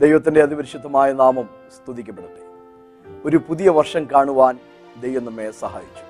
[0.00, 2.42] ദൈവത്തിന്റെ അതിപരിശുദ്ധമായ നാമം സ്തുതിക്കപ്പെടട്ടെ.
[3.24, 4.58] ഒരു പുതിയ വർഷം കാണുവാൻ
[5.00, 6.04] ദൈവം നമ്മെ സഹായിച്ചു.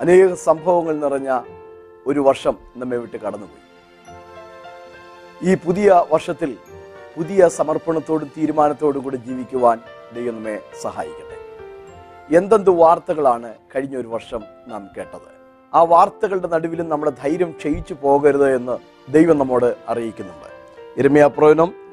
[0.00, 1.40] അനേക സംഭവങ്ങൾ നിറഞ്ഞ
[2.06, 3.64] ഒരു വർഷം നമ്മെ വിട്ട് കടന്നുപോയി.
[5.52, 6.56] ഈ പുതിയ വർഷത്തിൽ
[7.16, 9.80] പുതിയ സമർപ്പണത്തോടും തീരുമാനത്തോടും കൂടി ജീവിക്കുവാൻ
[10.14, 11.38] ദൈവം നമ്മെ സഹായിക്കട്ടെ.
[12.36, 15.28] എന്തെന്ത് വാർത്തകളാണ് കഴിഞ്ഞ ഒരു വർഷം നാം കേട്ടത്?
[15.74, 18.78] ആ വാർത്തകളുടെ നടുവിലും നമ്മുടെ ധൈര്യം ക്ഷയിച്ചു പോകരുത് എന്ന്
[19.12, 20.48] ദൈവം നമ്മോട് അറിയിക്കുന്നുണ്ട്.
[21.00, 21.87] ഇരമയാപ്രവനം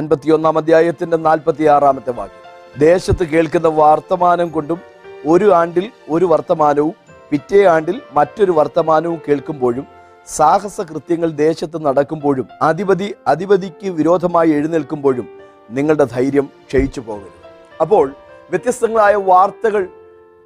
[0.00, 2.44] അൻപത്തിയൊന്നാം അധ്യായത്തിന്റെ നാൽപ്പത്തി ആറാമത്തെ വാക്യം.
[2.80, 4.80] ദേശത്ത് കേൾക്കുന്ന വർത്തമാനം കൊണ്ടും
[5.26, 6.94] ഒരു ആണ്ടിൽ ഒരു വർത്തമാനവും
[7.30, 9.86] പിറ്റേ ആണ്ടിൽ മറ്റൊരു വർത്തമാനവും കേൾക്കുമ്പോഴും
[10.28, 15.28] സാഹസ കൃത്യങ്ങൾ ദേശത്ത് നടക്കുമ്പോഴും അധിപതി അധിപതിക്ക് വിരോധമായി എഴുന്നേൽക്കുമ്പോഴും
[15.70, 17.38] നിങ്ങളുടെ ധൈര്യം ക്ഷയിച്ചു പോകരുത്.
[17.80, 18.06] അപ്പോൾ
[18.50, 19.88] വ്യത്യസ്തങ്ങളായ വാർത്തകൾ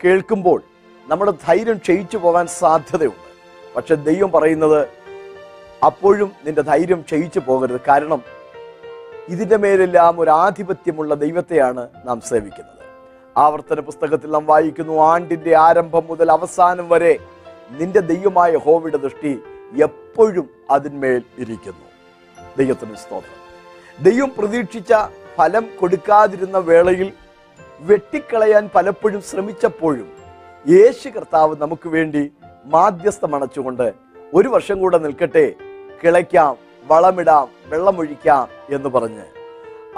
[0.04, 0.62] കേൾക്കുമ്പോൾ
[1.08, 3.24] നമ്മുടെ ധൈര്യം ക്ഷയിച്ചു പോകാൻ സാധ്യതയുണ്ട്.
[3.76, 4.80] പക്ഷെ ദൈവം പറയുന്നത്
[5.84, 7.80] അപ്പോഴും നിന്റെ ധൈര്യം ക്ഷയിച്ചു പോകരുത്.
[7.88, 8.22] കാരണം
[9.28, 12.84] ഇതിന്റെ മേലെല്ലാം ഒരു ആധിപത്യമുള്ള ദൈവത്തെയാണ് നാം സേവിക്കുന്നത്.
[13.36, 17.18] ആവർത്തന പുസ്തകത്തിൽ നാം വായിക്കുന്നു ആണ്ടിന്റെ ആരംഭം മുതൽ അവസാനം വരെ
[17.70, 19.40] നിന്റെ ദൈവമായ ഹോവിയുടെ ദൃഷ്ടി
[19.82, 21.86] എപ്പോഴും അതിന്മേൽ ഇരിക്കുന്നു.
[22.58, 23.40] ദൈവത്തിന് സ്തോത്രം.
[24.02, 24.94] ദൈവം പ്രതീക്ഷിച്ച
[25.36, 27.12] ഫലം കൊടുക്കാതിരുന്ന വേളയിൽ
[27.80, 30.08] വെട്ടിക്കളയാൻ പലപ്പോഴും ശ്രമിച്ചപ്പോഴും
[30.68, 32.30] യേശു കർത്താവ് നമുക്ക് വേണ്ടി
[32.64, 33.92] മാധ്യസ്ഥമണച്ചുകൊണ്ട്
[34.34, 35.52] ഒരു വർഷം കൂടെ നിൽക്കട്ടെ
[36.04, 39.24] കിളയ്ക്കാം വളമിടാം വെള്ളമൊഴിക്കാം എന്ന് പറഞ്ഞ്.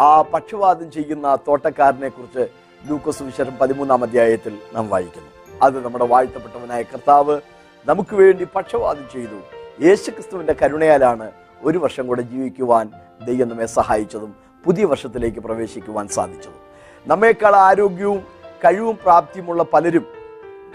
[0.01, 2.49] ആ പക്ഷവാദം ചെയ്യുന്ന തോട്ടക്കാരനെ കുറിച്ച്
[2.91, 5.29] ലൂക്കോസ് വിശേഷം പതിമൂന്നാം അധ്യായത്തിൽ നാം വായിക്കുന്നു.
[5.63, 7.41] അത് നമ്മുടെ വാഴ്ത്തപ്പെട്ടവനായ കർത്താവ്
[7.87, 9.41] നമുക്ക് വേണ്ടി പക്ഷവാദം ചെയ്തു.
[9.85, 12.91] യേശുക്രിസ്തുവിന്റെ കരുണയാലാണ് ഒരു വർഷം കൂടെ ജീവിക്കുവാൻ
[13.25, 16.61] ദൈവം നമ്മെ സഹായിച്ചതും പുതിയ വർഷത്തിലേക്ക് പ്രവേശിക്കുവാൻ സാധിച്ചതും.
[17.07, 18.27] നമ്മേക്കാൾ ആരോഗ്യവും
[18.65, 20.07] കഴിവും പ്രാപ്തിയുമുള്ള പലരും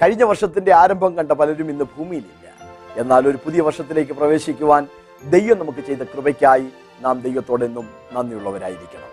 [0.01, 2.53] കഴിഞ്ഞ വർഷത്തിന്റെ ആരംഭം കണ്ട പലരും ഇന്ന് ഭൂമിയിലില്ല.
[2.95, 4.87] എന്നാൽ ഒരു പുതിയ വർഷത്തിലേക്ക് പ്രവേശിക്കുവാൻ
[5.29, 6.67] ദൈവം നമുക്ക് ചെയ്ത കൃപയ്ക്കായി
[7.01, 9.11] നാം ദൈവത്തോടെന്നും നന്ദിയുള്ളവരായിരിക്കണം.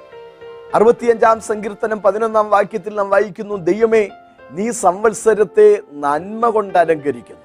[0.75, 4.09] അറുപത്തിയഞ്ചാം സങ്കീർത്തനം പതിനൊന്നാം വാക്യത്തിൽ നാം വായിക്കുന്നു ദൈവമേ
[4.51, 7.43] നീ സംവത്സരത്തെ നന്മ കൊണ്ട് അലങ്കരിക്കുന്നു.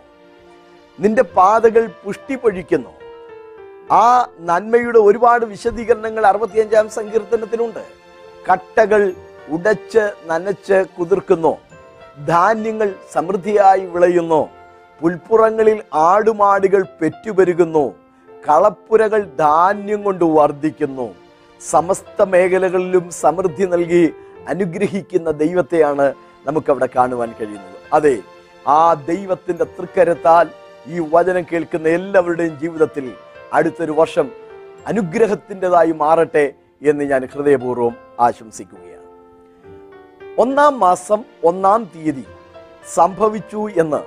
[1.00, 2.90] നിന്റെ പാതകൾ പുഷ്ടി പൊഴിക്കുന്നു
[3.92, 7.86] ആ നന്മയുടെ ഒരുപാട് വിശദീകരണങ്ങൾ അറുപത്തിയഞ്ചാം സങ്കീർത്തനത്തിലുണ്ട്.
[8.52, 9.14] കട്ടകൾ
[9.50, 11.58] ഉടച്ച് നനച്ച് കുതിർക്കുന്നു.
[12.26, 14.50] ധാന്യങ്ങൾ സമൃദ്ധിയായി വിളയുന്നു.
[15.02, 18.03] പുൽപ്പുറങ്ങളിൽ ആടുമാടുകൾ പെറ്റുപെരുകുന്നു.
[18.48, 21.16] കളപ്പുരകൾ ധാന്യം കൊണ്ട് വർദ്ധിക്കുന്നു.
[21.62, 24.14] സമസ്ത മേഖലകളിലും സമൃദ്ധി നൽകി
[24.48, 26.14] അനുഗ്രഹിക്കുന്ന ദൈവത്തെയാണ്
[26.48, 27.78] നമുക്കവിടെ കാണുവാൻ കഴിയുന്നത്.
[27.94, 28.16] അതെ
[28.68, 30.48] ആ ദൈവത്തിന്റെ തൃക്കരത്താൽ
[30.88, 33.14] ഈ വചനം കേൾക്കുന്ന എല്ലാവരുടെയും ജീവിതത്തിൽ
[33.54, 34.28] അടുത്തൊരു വർഷം
[34.88, 39.10] അനുഗ്രഹത്തിന്റെതായി മാറട്ടെ എന്ന് ഞാൻ ഹൃദയപൂർവം ആശംസിക്കുകയാണ്.
[40.38, 42.26] ഒന്നാം മാസം ഒന്നാം തീയതി
[42.94, 44.02] സംഭവിച്ചു എന്ന്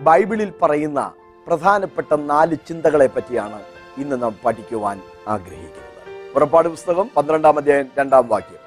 [0.00, 1.12] ബൈബിളിൽ പറയുന്ന
[1.46, 6.32] പ്രധാനപ്പെട്ട നാല് ചിന്തകളെ പറ്റിയാണ് ഇന്ന് നാം പഠിക്കുവാൻ ആഗ്രഹിക്കുന്നത്.
[6.34, 8.58] പുറപ്പാട് പുസ്തകം പന്ത്രണ്ടാം അധ്യായം രണ്ടാം വാക്യം.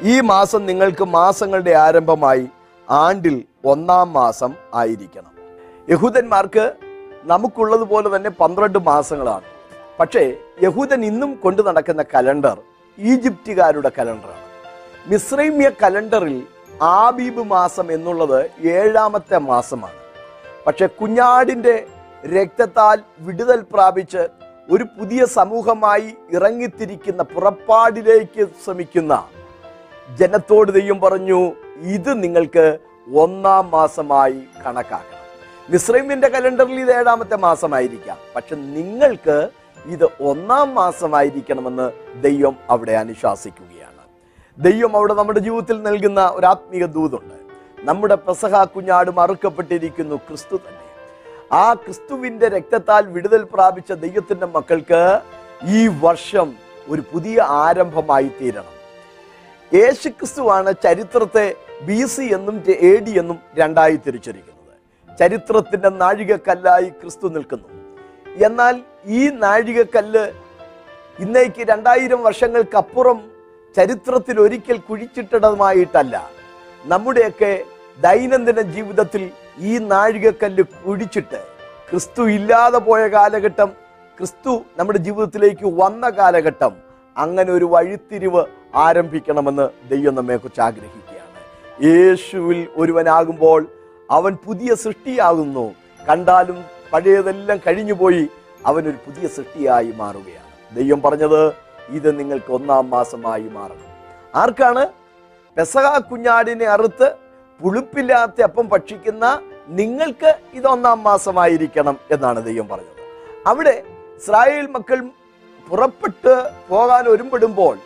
[0.00, 2.48] ഈ മാസം നിങ്ങൾക്ക് മാസങ്ങളുടെ ആരംഭമായി
[2.90, 5.32] ആണ്ടിൽ ഒന്നാം മാസം ആയിരിക്കണം.
[5.90, 6.72] യഹൂദന്മാർക്ക്
[7.24, 9.44] നമുക്കുള്ളതുപോലെ തന്നെ പന്ത്രണ്ട് മാസങ്ങളാണ്.
[10.00, 12.60] പക്ഷേ യഹൂദൻ ഇന്നും കൊണ്ടു നടക്കുന്ന കലണ്ടർ
[12.98, 14.46] ഈജിപ്തുകാരുടെ കലണ്ടറാണ്.
[15.06, 16.46] മിശ്രൈമ്യ കലണ്ടറിൽ
[16.82, 19.94] ആബീബ് മാസം എന്നുള്ളത് ഏഴാമത്തെ മാസമാണ്.
[20.66, 21.86] പക്ഷെ കുഞ്ഞാടിന്റെ
[22.26, 24.28] രക്തത്താൽ വിടുതൽ പ്രാപിച്ച്
[24.70, 29.28] ഒരു പുതിയ സമൂഹമായി ഇറങ്ങിത്തിരിക്കുന്ന പുറപ്പാടിലേക്ക് ശ്രമിക്കുന്ന
[30.18, 32.78] ജനത്തോട് ദൈവം പറഞ്ഞു ഇത് നിങ്ങൾക്ക്
[33.14, 35.16] ഒന്നാം മാസമായി കണക്കാക്കണം.
[35.70, 38.16] മിശ്രൈമിന്റെ കലണ്ടറിൽ ഇത് ഏഴാമത്തെ മാസമായിരിക്കാം.
[38.36, 39.50] പക്ഷെ നിങ്ങൾക്ക്
[39.86, 44.02] ഇത് ഒന്നാം മാസമായിരിക്കണമെന്ന് ദൈവം അവിടെ അനുശാസിക്കുകയാണ്.
[44.58, 47.36] ദൈവം അവിടെ നമ്മുടെ ജീവിതത്തിൽ നൽകുന്ന ഒരു ആത്മീയ ദൂതുണ്ട്.
[47.80, 50.85] നമ്മുടെ പെസഹ കുഞ്ഞാടും മറുക്കപ്പെട്ടിരിക്കുന്നു ക്രിസ്തു തന്നെ.
[51.52, 55.20] ആ ക്രിസ്തുവിന്റെ രക്തത്താൽ വിടുതൽ പ്രാപിച്ച ദൈവത്തിന്റെ മക്കൾക്ക്
[55.64, 56.54] ഈ വർഷം
[56.88, 58.74] ഒരു പുതിയ ആരംഭമായി തീരണം.
[59.74, 67.68] യേശു യേശുക്രിസ്തുവാണ് ചരിത്രത്തെ ബി സി എന്നും എ ഡി എന്നും രണ്ടായി തിരിച്ചിരിക്കുന്നത് ചരിത്രത്തിന്റെ നാഴികക്കല്ലായി ക്രിസ്തു നിൽക്കുന്നു.
[68.36, 70.32] എന്നാൽ ഈ നാഴികക്കല്ല്
[71.18, 73.30] ഇന്നേക്ക് രണ്ടായിരം വർഷങ്ങൾക്കപ്പുറം
[73.76, 76.30] ചരിത്രത്തിൽ ഒരിക്കൽ കുഴിച്ചിട്ടതുമായിട്ടല്ല.
[76.84, 77.64] നമ്മുടെയൊക്കെ
[78.00, 81.44] ദൈനംദിന ജീവിതത്തിൽ ഈ നാഴികക്കല്ല് കുഴിച്ചിട്ട്
[81.90, 83.66] ക്രിസ്തു ഇല്ലാതെ പോയ കാലഘട്ടം
[84.18, 86.72] ക്രിസ്തു നമ്മുടെ ജീവിതത്തിലേക്ക് വന്ന കാലഘട്ടം
[87.16, 88.44] അങ്ങനെ ഒരു വഴിത്തിരിവ്
[88.74, 91.26] ആരംഭിക്കണമെന്ന് ദൈവം നമ്മെക്കുറിച്ച് ആഗ്രഹിക്കുകയാണ്.
[91.84, 93.66] യേശുവിൽ ഒരുവനാകുമ്പോൾ
[94.10, 95.74] അവൻ പുതിയ സൃഷ്ടിയാകുന്നു.
[96.08, 98.28] കണ്ടാലും പഴയതെല്ലാം കഴിഞ്ഞുപോയി
[98.66, 100.76] അവനൊരു പുതിയ സൃഷ്ടിയായി മാറുകയാണ്.
[100.76, 101.54] ദൈവം പറഞ്ഞത്
[101.88, 103.86] ഇത് നിങ്ങൾക്ക് ഒന്നാം മാസമായി മാറണം.
[104.34, 104.86] ആർക്കാണ്?
[105.56, 107.25] പെസഹ കുഞ്ഞാടിനെ അറുത്ത്
[107.60, 112.96] പുളിപ്പില്ലാത്ത അപ്പം ഭക്ഷിക്കുന്ന നിങ്ങൾക്ക് ഇത് ഒന്നാം മാസമായിരിക്കണം എന്നാണ് ദൈവം പറഞ്ഞത്.
[113.46, 113.82] അവിടെ
[114.16, 115.02] ഇസ്രായേൽ മക്കൾ
[115.70, 117.78] പുറപ്പെട്ട് പോകാൻ ഒരുമ്പെടുമ്പോൾ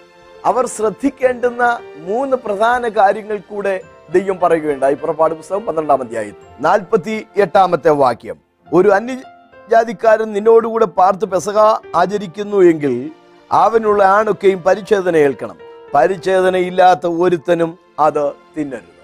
[0.45, 3.81] അവർ ശ്രദ്ധിക്കേണ്ടുന്ന മൂന്ന് പ്രധാന കാര്യങ്ങൾ കൂടെ
[4.13, 4.95] ദൈവം പറയുകയുണ്ടായി.
[4.95, 8.37] പുറപ്പാട് പുസ്തകം പന്ത്രണ്ടാം അധ്യായത്തിൽ നാൽപ്പത്തി എട്ടാമത്തെ വാക്യം.
[8.73, 11.59] ഒരു അന്യജാതിക്കാരൻ നിന്നോടുകൂടെ പാർത്ത് പെസക
[11.97, 13.11] ആചരിക്കുന്നു എങ്കിൽ
[13.53, 15.57] അവനുള്ള ആണൊക്കെയും പരിച്ഛേദന ഏൽക്കണം.
[15.95, 19.00] പരിച്ഛേദനയില്ലാത്ത ഒരുത്തനും അത് തിന്നരുത്.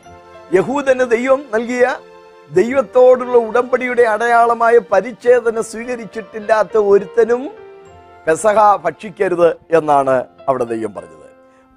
[0.54, 1.96] യഹൂദന് ദൈവം നൽകിയ
[2.50, 7.50] ദൈവത്തോടുള്ള ഉടമ്പടിയുടെ അടയാളമായ പരിച്ഛേദന സ്വീകരിച്ചിട്ടില്ലാത്ത ഒരുത്തനും
[8.26, 11.28] പെസഹ ഭക്ഷിക്കരുത് എന്നാണ് അവിടെ ദൈവം പറഞ്ഞത്.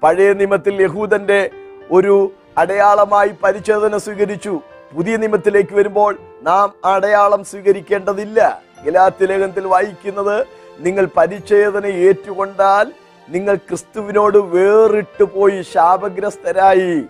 [0.02, 1.50] പഴയ നിയമത്തിൽ യഹൂദന്റെ
[1.90, 4.60] ഒരു അടയാളമായി പരിച്ഛേദന സ്വീകരിച്ചു.
[4.96, 8.62] പുതിയ നിയമത്തിലേക്ക് വരുമ്പോൾ നാം അടയാളം സ്വീകരിക്കേണ്ടതില്ല.
[8.84, 10.46] ഗലാത്തി ലേഖനത്തിൽ വായിക്കുന്നത്
[10.78, 12.92] നിങ്ങൾ പരിച്ഛേദന ഏറ്റുകൊണ്ടാൽ
[13.28, 17.04] നിങ്ങൾ ക്രിസ്തുവിനോട് വേറിട്ട് പോയി ശാപഗ്രസ്തരായി.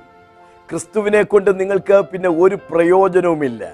[0.71, 3.73] ക്രിസ്തുവിനെ കൊണ്ട് നിങ്ങൾക്ക് പിന്നെ ഒരു പ്രയോജനവുമില്ല.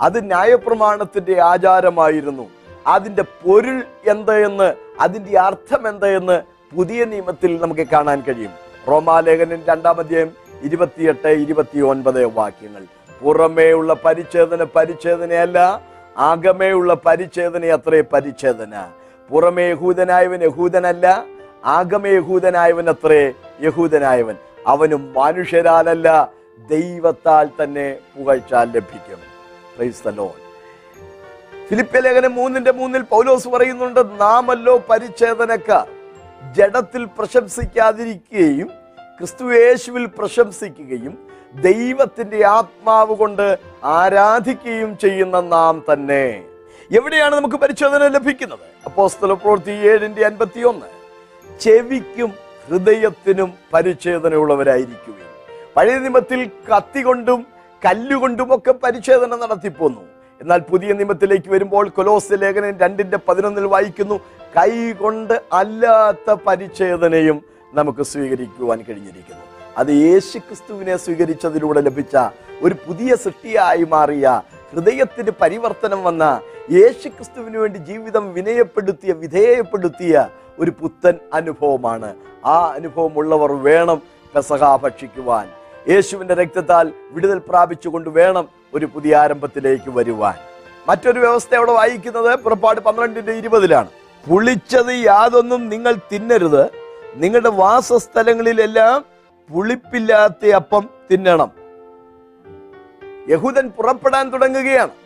[0.00, 2.50] അത് ന്യായപ്രമാണത്തിന്റെ ആചാരമായിരുന്നു.
[2.86, 6.42] അതിന്റെ പൊരുൾ എന്തെന്ന് അതിന്റെ അർത്ഥം എന്തെന്ന്
[6.76, 8.50] പുതിയ നിയമത്തിൽ നമുക്ക് കാണാൻ കഴിയും.
[8.88, 10.30] റോമാലേഖനൻ രണ്ടാം അധ്യായം
[10.62, 12.84] ഇരുപത്തിയെട്ട് ഇരുപത്തി ഒൻപത് വാക്യങ്ങൾ
[13.22, 15.82] പുറമേയുള്ള പരിച്ഛേദന പരിച്ഛേദനയല്ല
[16.18, 18.74] ആകമേയുള്ള പരിച്ഛേദന അത്രേ പരിച്ഛേദന.
[19.30, 21.24] പുറമേ യഹൂദനായവൻ യഹൂദനല്ല
[21.64, 24.34] ആഗമേ യഹൂദനായവൻ അത്രേ യഹൂദനായവൻ.
[24.66, 26.32] അവനും മനുഷ്യരാലല്ല
[26.70, 29.18] ദൈവത്താൽ തന്നെ പുകഴ്ച ലഭിക്കും.
[29.76, 30.36] ക്രൈസ്തലോ.
[31.68, 35.88] ഫിലിപ്പ്യ ലേഖനം മൂന്നിന്റെ മൂന്നിൽ പൗലോസ് പറയുന്നുണ്ട് നാമല്ലോ പരിച്ഛേദനക്കാർ.
[36.54, 38.66] ജഡത്തിൽ പ്രശംസിക്കാതിരിക്കുകയും
[39.18, 41.18] ക്രിസ്തു യേശുവിൽ പ്രശംസിക്കുകയും
[41.54, 46.44] ദൈവത്തിന്റെ ആത്മാവ് കൊണ്ട് ആരാധിക്കുകയും ചെയ്യുന്ന നാം തന്നെ.
[46.92, 48.58] എവിടെയാണ് നമുക്ക് പരിശോധന ലഭിക്കുന്നത്?
[48.84, 50.86] അപ്പോസ്തല പ്രവൃത്തി ഏഴിന്റെ അൻപത്തി ഒന്ന്
[51.60, 55.30] ചെവിക്കും ഹൃദയത്തിനും പരിച്ഛേദനയുള്ളവരായിരിക്കുകയും
[55.76, 57.46] പഴയ നിയമത്തിൽ കത്തി കൊണ്ടും
[57.82, 60.02] കല്ലുകൊണ്ടും ഒക്കെ പരിച്ഛേദന നടത്തിപ്പോന്നു.
[60.40, 64.16] എന്നാൽ പുതിയ നിയമത്തിലേക്ക് വരുമ്പോൾ കൊലോസ് ലേഖനം രണ്ടിന്റെ പതിനൊന്നിൽ വായിക്കുന്നു.
[64.56, 67.38] കൈകൊണ്ട് അല്ലാത്ത പരിച്ഛേദനയും
[67.74, 69.44] നമുക്ക് സ്വീകരിക്കുവാൻ കഴിഞ്ഞിരിക്കുന്നു.
[69.78, 72.16] അത് യേശു ക്രിസ്തുവിനെ സ്വീകരിച്ചതിലൂടെ ലഭിച്ച
[72.62, 74.40] ഒരു പുതിയ സൃഷ്ടിയായി മാറിയ
[74.72, 76.40] ഹൃദയത്തിന് പരിവർത്തനം വന്ന
[76.72, 80.28] യേശു ക്രിസ്തുവിന് വേണ്ടി ജീവിതം വിനയപ്പെടുത്തിയ വിധേയപ്പെടുത്തിയ
[80.58, 82.16] ഒരു പുത്തൻ അനുഭവമാണ്.
[82.44, 84.02] ആ അനുഭവമുള്ളവർ വേണം
[84.34, 85.48] പെസഹ ഭക്ഷിക്കുവാൻ.
[85.88, 90.34] യേശുവിന്റെ രക്തത്താൽ വിടുതൽ പ്രാപിച്ചുകൊണ്ട് വേണം ഒരു പുതിയ ആരംഭത്തിലേക്ക് വരുവാൻ.
[90.88, 93.88] മറ്റൊരു വ്യവസ്ഥ അവിടെ വായിക്കുന്നത് പുറപ്പാട് പന്ത്രണ്ടിന്റെ ഇരുപതിലാണ്.
[94.30, 96.64] പുളിച്ചത് യാതൊന്നും നിങ്ങൾ തിന്നരുത്.
[97.14, 99.04] നിങ്ങളുടെ വാസസ്ഥലങ്ങളിലെല്ലാം
[99.54, 101.50] പുളിപ്പില്ലാത്ത അപ്പം തിന്നണം.
[103.28, 105.01] യഹൂദൻ പുറപ്പെടാൻ തുടങ്ങുകയാണ്.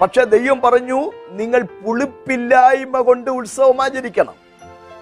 [0.00, 4.34] പക്ഷെ ദൈവം പറഞ്ഞു നിങ്ങൾ പുളിപ്പില്ലായ്മ കൊണ്ട് ഉത്സവം ആചരിക്കണം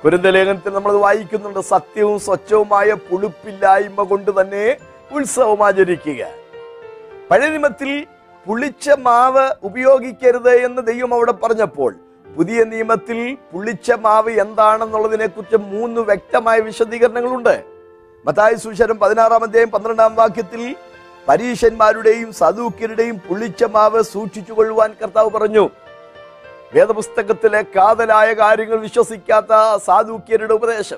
[0.05, 4.77] കുരുന്തലേഖനത്തിൽ നമ്മൾ വായിക്കുന്നുണ്ട് സത്യവും സ്വച്ഛവുമായ പുളിപ്പില്ലായ്മ കൊണ്ട് തന്നെ
[5.13, 6.23] ഉത്സവം ആചരിക്കുക
[7.31, 8.07] പഴയനിമത്തിൽ
[8.47, 11.93] പുളിച്ച മാവ് ഉപയോഗിക്കരുത് എന്ന് ദൈവം അവിടെ പറഞ്ഞപ്പോൾ
[12.37, 17.65] പുതിയ നിയമത്തിൽ പുളിച്ച മാവ് എന്താണെന്നുള്ളതിനെ കുറിച്ച് മൂന്ന് വ്യക്തമായ വിശദീകരണങ്ങളുണ്ട്.
[18.27, 20.77] മത്തായി സുശരം പതിനാറാം അധ്യായം പന്ത്രണ്ടാം വാക്യത്തിൽ
[21.29, 25.71] പരീശന്മാരുടെയും സദൂക്യരുടെയും പുളിച്ച മാവ് സൂക്ഷിച്ചു കൊള്ളുവാൻ കർത്താവ് പറഞ്ഞു.
[26.75, 30.97] വേദപുസ്തകത്തിലെ കാതലായ കാര്യങ്ങൾ വിശ്വസിക്കാത്ത സാധൂക്യരുടെ ഉപദേശം.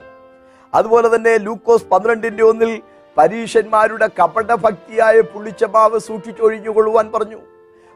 [0.75, 2.83] അതുപോലെ തന്നെ ലൂക്കോസ് പന്ത്രണ്ടിന്റെ ഒന്നിൽ
[3.19, 7.41] പരീശന്മാരുടെ കപടഭക്തിയായ പുള്ളിച്ചമാവ് സൂക്ഷിച്ചൊഴിഞ്ഞുകൊള്ളുവാൻ പറഞ്ഞു.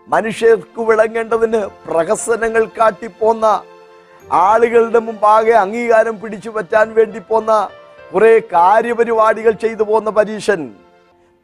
[0.09, 3.63] മനുഷ്യർക്ക് വിളങ്ങേണ്ടതിന് പ്രഹസനങ്ങൾ കാട്ടിപ്പോന്ന
[4.33, 7.69] ആളുകളുടെ മുമ്പാകെ അംഗീകാരം പിടിച്ചു പറ്റാൻ വേണ്ടി പോന്ന
[8.15, 10.71] കുറെ കാര്യപരിപാടികൾ ചെയ്തു പോന്ന പരീശൻ.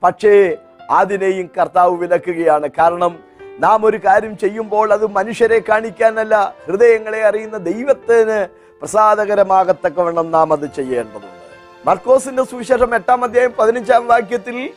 [0.03, 0.57] പക്ഷേ
[0.91, 2.69] അതിനെയും കർത്താവ് വിലക്കുകയാണ്.
[2.79, 3.19] കാരണം
[3.59, 8.47] നാം ഒരു കാര്യം ചെയ്യുമ്പോൾ അത് മനുഷ്യരെ കാണിക്കാനല്ല ഹൃദയങ്ങളെ അറിയുന്ന ദൈവത്തിന്
[8.81, 11.27] പ്രസാദകരമാകത്തക്കവണ്ണം നാം അത് ചെയ്യേണ്ടതുണ്ട്.
[11.87, 14.71] മർക്കോസിന്റെ സുവിശേഷം എട്ടാം അധ്യായം പതിനഞ്ചാം വാക്യത്തിൽ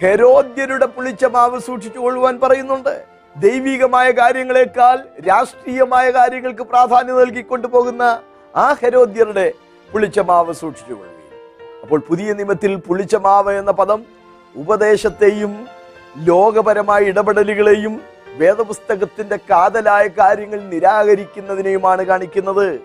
[0.00, 3.04] ഹെരോദ്യരുടെ പുളിച്ച മാവ് സൂക്ഷിച്ചു കൊള്ളുവാൻ പറയുന്നുണ്ട്.
[3.36, 4.98] ദൈവികമായ കാര്യങ്ങളെക്കാൾ
[5.28, 8.22] രാഷ്ട്രീയമായ കാര്യങ്ങൾക്ക് പ്രാധാന്യം നൽകിക്കൊണ്ടു പോകുന്ന
[8.56, 9.52] ആ ഹെരോദ്യരുടെ
[9.92, 14.21] പുളിച്ച മാവ് സൂക്ഷിച്ചു കൊള്ളുകയും അപ്പോൾ പുതിയ നിയമത്തിൽ പുളിച്ച മാവ് എന്ന പദം
[14.56, 15.68] ഉപദേശത്തെയും
[16.16, 22.80] ലോകപരമായ ഇടപെടലുകളെയും വേദപുസ്തകത്തിന്റെ കാതലായ കാര്യങ്ങൾ നിരാകരിക്കുന്നതിനെയുമാണ് കാണിക്കുന്നത്.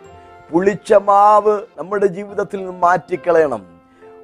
[0.52, 3.66] പുളിച്ച മാവ് നമ്മുടെ ജീവിതത്തിൽ നിന്ന് മാറ്റിക്കളയണം.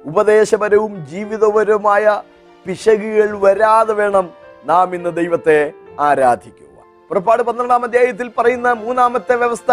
[0.04, 2.22] ഉപദേശപരവും ജീവിതപരവുമായ
[2.66, 4.30] പിശകുകൾ വരാതെ വേണം
[4.64, 6.82] നാം ഇന്ന് ദൈവത്തെ ആരാധിക്കുക.
[7.08, 9.72] പുറപ്പാട് പന്ത്രണ്ടാം അധ്യായത്തിൽ പറയുന്ന മൂന്നാമത്തെ വ്യവസ്ഥ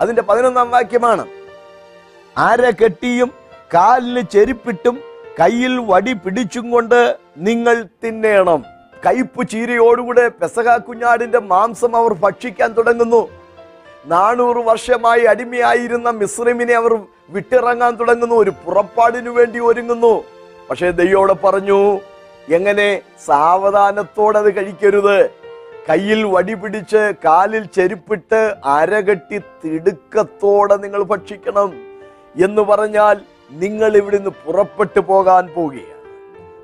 [0.00, 1.26] അതിന്റെ പതിനൊന്നാം വാക്യമാണ്.
[2.36, 3.32] അര കെട്ടിയും
[3.74, 4.98] കാലിന് ചെരുപ്പിട്ടും
[5.40, 8.64] കയ്യിൽ വടി പിടിച്ചും കൊണ്ട് നിങ്ങൾ തിന്നേണം.
[9.06, 13.28] കയ്പ് ചീരയോടുകൂടെ പെസക കുഞ്ഞാടിന്റെ മാംസം അവർ ഭക്ഷിക്കാൻ തുടങ്ങുന്നു.
[14.06, 18.34] നാനൂറ് വർഷമായി അടിമയായിരുന്ന മിശ്രിമിനെ അവർ വിട്ടിറങ്ങാൻ തുടങ്ങുന്നു.
[18.34, 20.24] ഒരു പുറപ്പാടിനു വേണ്ടി ഒരുങ്ങുന്നു.
[20.70, 22.00] പക്ഷേ ദൈവോടെ പറഞ്ഞു
[22.48, 25.30] എങ്ങനെ സാവധാനത്തോടെ അത് കഴിക്കരുത്.
[25.90, 31.72] കയ്യിൽ വടി പിടിച്ച് കാലിൽ ചെരുപ്പിട്ട് അരകെട്ടി തിടുക്കത്തോടെ നിങ്ങൾ ഭക്ഷിക്കണം.
[32.44, 36.02] എന്ന് പറഞ്ഞാൽ നിങ്ങൾ ഇവിടുന്ന് പുറപ്പെട്ടു പോകാൻ പോവുകയാണ്.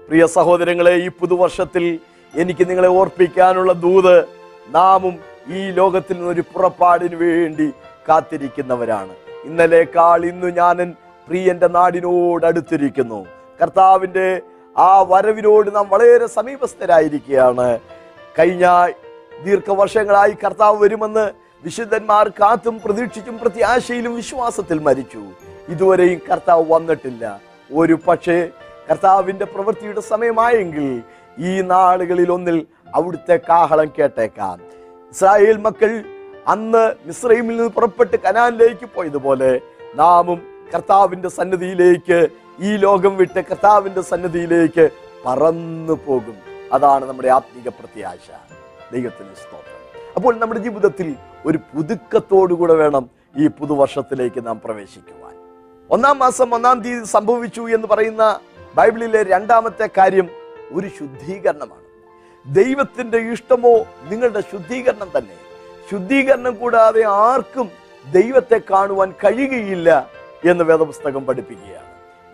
[0.08, 1.98] പ്രിയ സഹോദരങ്ങളെ ഈ പുതുവർഷത്തിൽ
[2.34, 4.24] എനിക്ക് നിങ്ങളെ ഓർപ്പിക്കാനുള്ള ദൂത്
[4.68, 7.72] നാമും ഈ ലോകത്തിൽ നിന്നൊരു പുറപ്പാടിന് വേണ്ടി
[8.08, 9.14] കാത്തിരിക്കുന്നവരാണ്.
[9.44, 10.94] ഇന്നലേക്കാൾ ഇന്ന് ഞാൻ
[11.28, 13.26] പ്രിയന്റെ നാടിനോട് അടുത്തിരിക്കുന്നു.
[13.62, 14.40] കർത്താവിന്റെ
[14.78, 17.78] ആ വരവിനോട് നാം വളരെ സമീപസ്ഥരായിരിക്കുകയാണ്.
[18.38, 18.86] കഴിഞ്ഞ
[19.44, 21.30] ദീർഘവർഷങ്ങളായി കർത്താവ് വരുമെന്ന്
[21.64, 25.22] വിശുദ്ധന്മാർ കാത്തും പ്രതീക്ഷിച്ചും പ്രത്യാശയിലും വിശ്വാസത്തിൽ മരിച്ചു.
[25.68, 27.40] ഇതുവരെയും കർത്താവ് വന്നിട്ടില്ല.
[27.72, 28.48] ഒരു പക്ഷേ
[28.90, 31.02] കർത്താവിന്റെ പ്രവൃത്തിയുടെ സമയമായെങ്കിൽ
[31.38, 34.60] ഈ നാളുകളിൽ ഒന്നിൽ അവിടുത്തെ കാഹളം കേട്ടേക്കാം.
[35.10, 36.04] ഇസ്രായേൽ മക്കൾ
[36.46, 39.60] അന്ന് മിസ്രൈമിൽ നിന്ന് പുറപ്പെട്ട് കനാനിലേക്ക് പോയതുപോലെ
[39.94, 40.42] നാമും
[40.74, 42.28] കർത്താവിന്റെ സന്നിധിയിലേക്ക്
[42.60, 44.90] ഈ ലോകം വിട്ട് കർത്താവിന്റെ സന്നിധിയിലേക്ക്
[45.26, 46.36] പറന്നു പോകും.
[46.72, 48.30] അതാണ് നമ്മുടെ ആത്മീക പ്രത്യാശ.
[48.92, 50.12] ദൈവത്തിന് സ്തോത്രം.
[50.16, 51.16] അപ്പോൾ നമ്മുടെ ജീവിതത്തിൽ
[51.46, 55.31] ഒരു പുതുക്കത്തോടുകൂടെ വേണം ഈ പുതുവർഷത്തിലേക്ക് നാം പ്രവേശിക്കുവാൻ.
[55.92, 58.40] ഒന്നാം മാസം ഒന്നാം തീയതി സംഭവിച്ചു എന്ന് പറയുന്ന
[58.74, 60.28] ബൈബിളിലെ രണ്ടാമത്തെ കാര്യം
[60.72, 61.82] ഒരു ശുദ്ധീകരണമാണ്.
[62.54, 65.34] ദൈവത്തിന്റെ ഇഷ്ടമോ നിങ്ങളുടെ ശുദ്ധീകരണം തന്നെ.
[65.90, 67.70] ശുദ്ധീകരണം കൂടാതെ ആർക്കും
[68.12, 70.10] ദൈവത്തെ കാണുവാൻ കഴിയുകയില്ല
[70.44, 71.86] എന്ന് വേദപുസ്തകം പഠിപ്പിക്കുകയാണ്.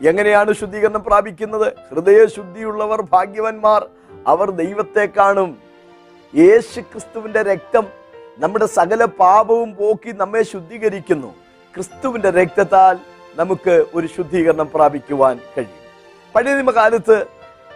[0.08, 1.72] എങ്ങനെയാണ് ശുദ്ധീകരണം പ്രാപിക്കുന്നത്?
[1.90, 3.88] ഹൃദയശുദ്ധിയുള്ളവർ ഭാഗ്യവന്മാർ
[4.26, 5.58] അവർ ദൈവത്തെ കാണും.
[6.36, 7.86] യേശു ക്രിസ്തുവിന്റെ രക്തം
[8.38, 11.34] നമ്മുടെ സകല പാപവും പോക്കി നമ്മെ ശുദ്ധീകരിക്കുന്നു.
[11.74, 15.82] ക്രിസ്തുവിന്റെ രക്തത്താൽ നമുക്ക് ഒരു ശുദ്ധീകരണം പ്രാപിക്കുവാൻ കഴിയും.
[16.34, 17.26] പഴയ നിയമകാലത്ത്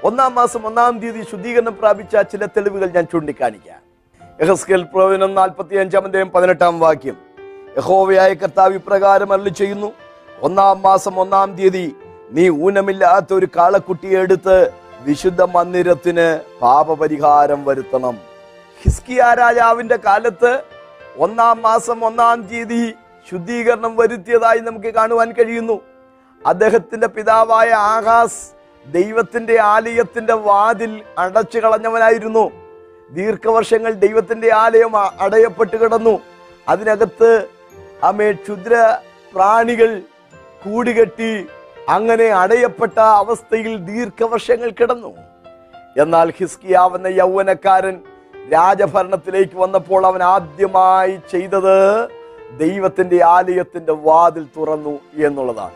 [0.04, 3.80] ഒന്നാം മാസം ഒന്നാം തീയതി ശുദ്ധീകരണം പ്രാപിച്ച ചില തെളിവുകൾ ഞാൻ ചൂണ്ടിക്കാണിക്കാം.
[4.40, 7.16] യഹസ്കേൽ പ്രവചനം നാൽപ്പത്തി അഞ്ചാം അധ്യായം പതിനെട്ടാം വാക്യം.
[7.76, 9.92] യഹോവയായ കർത്താവ് ഇപ്രകാരം അരളി ചെയ്യുന്നു
[10.42, 11.96] ഒന്നാം മാസം ഒന്നാം തീയതി
[12.30, 18.16] നീ ഊനമില്ലാത്ത ഒരു കാളക്കുട്ടിയെ എടുത്ത് വിശുദ്ധ മന്ദിരത്തിന് പാപപരിഹാരം വരുത്തണം.
[18.82, 20.62] ഹിസ്കിയ രാജാവിന്റെ കാലത്ത്
[21.18, 22.94] ഒന്നാം മാസം ഒന്നാം തീയതി
[23.30, 25.80] ശുദ്ധീകരണം വരുത്തിയതായി നമുക്ക് കാണുവാൻ കഴിയുന്നു.
[26.46, 28.40] അദ്ദേഹത്തിന്റെ പിതാവായ ആകാസ്
[28.86, 32.50] ദൈവത്തിന്റെ ആലയത്തിന്റെ വാതിൽ അടച്ചു കളഞ്ഞവനായിരുന്നു.
[33.10, 36.20] ദീർഘവർഷങ്ങൾ ദൈവത്തിന്റെ ആലയം അടയപ്പെട്ട് കിടന്നു.
[36.68, 37.46] അതിനകത്ത്
[38.04, 38.98] അമേ ക്ഷുദ്ര
[39.34, 40.02] പ്രാണികൾ
[40.64, 41.46] കൂടുകെട്ടി
[41.88, 45.14] അങ്ങനെ അടയപ്പെട്ട അവസ്ഥയിൽ ദീർഘവർഷങ്ങൾ കിടന്നു.
[46.02, 48.00] എന്നാൽ ഹിസ്കിയാവുന്ന യൗവനക്കാരൻ
[48.52, 51.78] രാജഭരണത്തിലേക്ക് വന്നപ്പോൾ അവൻ ആദ്യമായി ചെയ്തത്
[52.58, 55.74] ദൈവത്തിന്റെ ആലയത്തിന്റെ വാതിൽ തുറന്നു എന്നുള്ളതാണ്.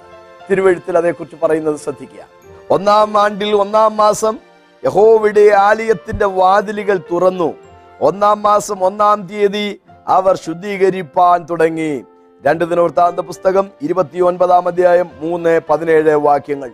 [0.51, 2.25] തിരുവഴുത്തിൽ അതേക്കുറിച്ച് പറയുന്നത് ശ്രദ്ധിക്കുക.
[2.71, 4.39] ഒന്നാം ആണ്ടിൽ ഒന്നാം മാസം
[4.85, 7.55] യഹോവിടെ ആലയത്തിന്റെ വാതിലുകൾ തുറന്നു.
[8.01, 12.05] ഒന്നാം മാസം ഒന്നാം തീയതി അവർ ശുദ്ധീകരിപ്പാൻ തുടങ്ങി.
[12.47, 16.71] രണ്ട് ദിനവൃത്താന്ത പുസ്തകം ഇരുപത്തി ഒൻപതാം അധ്യായം മൂന്ന് പതിനേഴ് വാക്യങ്ങൾ.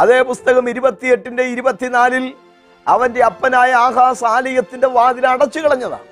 [0.00, 2.32] അതേ പുസ്തകം ഇരുപത്തിയെട്ടിന്റെ ഇരുപത്തിനാലിൽ
[2.88, 6.04] അവന്റെ അപ്പനായ ആഹാസ് ആലയത്തിന്റെ വാതിൽ അടച്ചു കളഞ്ഞതാണ്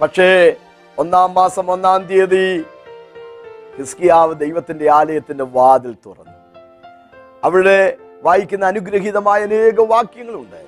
[0.00, 0.54] പക്ഷേ
[0.98, 2.64] ഒന്നാം മാസം ഒന്നാം തീയതി
[3.78, 6.60] ഹിസ്കിയാവ് ദൈവത്തിന്റെ ആലയത്തിന്റെ വാതിൽ തുറന്നു.
[7.44, 10.66] അവിടെ വായിക്കുന്ന അനുഗ്രഹീതമായ അനേക വാക്യങ്ങളുണ്ട്.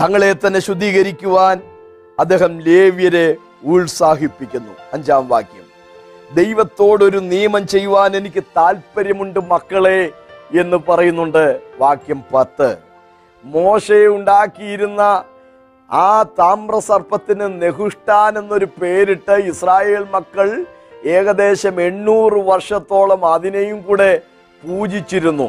[0.00, 1.62] തങ്ങളെ തന്നെ ശുദ്ധീകരിക്കുവാൻ
[2.18, 4.72] അദ്ദേഹം ലേവ്യരെ ഉത്സാഹിപ്പിക്കുന്നു.
[4.92, 5.68] അഞ്ചാം വാക്യം.
[6.34, 10.12] ദൈവത്തോടൊരു നിയമം ചെയ്യുവാൻ എനിക്ക് താല്പര്യമുണ്ട് മക്കളെ
[10.60, 12.76] എന്ന് പറയുന്നുണ്ട് വാക്യം പത്ത്.
[13.44, 15.24] മോശെ ഉണ്ടാക്കിയിരുന്ന
[15.90, 20.64] ആ താമ്രസർപ്പത്തിന് നെഹുഷ്ടാൻ എന്നൊരു പേരിട്ട് ഇസ്രായേൽ മക്കൾ
[21.04, 24.20] ഏകദേശം എണ്ണൂറ് വർഷത്തോളം അതിനെയും കൂടെ
[24.64, 25.48] പൂജിച്ചിരുന്നു.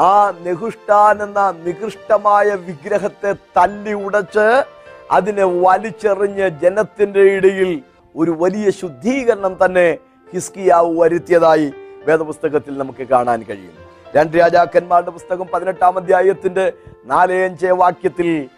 [0.00, 4.64] ആ നെഹുഷ്ടാൻ എന്ന നികൃഷ്ടമായ വിഗ്രഹത്തെ തല്ലി ഉടച്ച്
[5.10, 7.82] അതിനെ വലിച്ചെറിഞ്ഞ് ജനത്തിന്റെ ഇടയിൽ
[8.16, 9.98] ഒരു വലിയ ശുദ്ധീകരണം തന്നെ
[10.34, 11.72] ഹിസ്കിയാവ് വരുത്തിയതായി
[12.06, 13.74] വേദപുസ്തകത്തിൽ നമുക്ക് കാണാൻ കഴിയും.
[14.16, 16.72] രണ്ട് രാജാക്കന്മാരുടെ പുസ്തകം പതിനെട്ടാം അധ്യായത്തിന്റെ
[17.04, 18.48] നാലേ അഞ്ചേ വാക്യത്തിൽ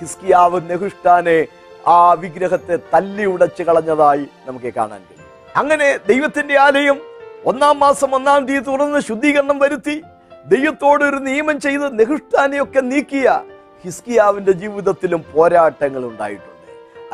[0.00, 1.46] ഹിസ്കിയാവ് നെഹുഷ്ടാനെ
[1.86, 5.56] ആ വിഗ്രഹത്തെ തല്ലി ഉടച്ചു കളഞ്ഞതായി നമുക്ക് കാണാൻ കഴിയും.
[5.56, 7.00] അങ്ങനെ ദൈവത്തിന്റെ ആലയം
[7.44, 10.02] ഒന്നാം മാസം ഒന്നാം തീയതി തുറന്ന് ശുദ്ധീകരണം വരുത്തി
[10.46, 13.40] ദൈവത്തോട് ഒരു നിയമം ചെയ്ത് നെഹുഷ്ടാനെയൊക്കെ നീക്കിയ
[13.84, 16.58] ഹിസ്കിയാവിന്റെ ജീവിതത്തിലും പോരാട്ടങ്ങൾ ഉണ്ടായിട്ടുണ്ട്.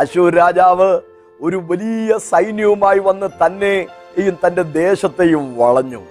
[0.00, 1.00] അശൂർ രാജാവ്
[1.40, 6.02] ഒരു വലിയ സൈന്യവുമായി വന്ന് തന്നെയും തന്റെ ദേശത്തെയും വളഞ്ഞു.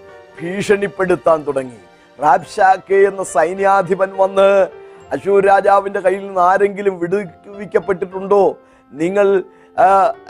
[0.41, 1.79] ഭീഷണിപ്പെടുത്താൻ തുടങ്ങി.
[2.21, 4.67] റാബ്ഷാക്കെ എന്ന സൈന്യാധിപൻ വന്ന്
[5.11, 8.43] അശൂർ രാജാവിന്റെ കയ്യിൽ നിന്ന് ആരെങ്കിലും വിടുവിക്കപ്പെട്ടിട്ടുണ്ടോ?
[8.91, 9.43] നിങ്ങൾ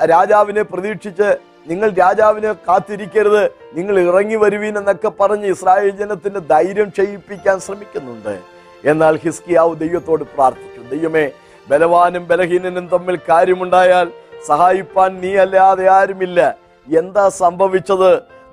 [0.06, 1.30] രാജാവിനെ പ്രതീക്ഷിച്ച്
[1.68, 3.44] നിങ്ങൾ രാജാവിനെ കാത്തിരിക്കരുത്.
[3.74, 8.40] നിങ്ങൾ ഇറങ്ങി വരുവീൻ എന്നൊക്കെ പറഞ്ഞ് ഇസ്രായേൽ ജനത്തിന്റെ ധൈര്യം ക്ഷയിപ്പിക്കാൻ ശ്രമിക്കുന്നുണ്ട്.
[8.86, 10.82] എന്നാൽ ഹിസ്കിയാവ് ദൈവത്തോട് പ്രാർത്ഥിച്ചു.
[10.96, 11.26] ദൈവമേ
[11.70, 14.12] ബലവാനും ബലഹീനനും തമ്മിൽ കാര്യമുണ്ടായാൽ
[14.48, 16.40] സഹായിപ്പാൻ നീ അല്ലാതെ ആരുമില്ല.
[16.88, 18.12] എന്താ സംഭവിച്ചത്?